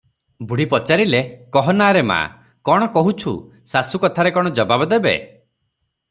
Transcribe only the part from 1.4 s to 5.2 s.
"କହ ନା ରେ ମା, କଣ କହୁଛୁ?" ଶାଶୁ କଥାରେ କଣ ଜବାବ ଦେବେ?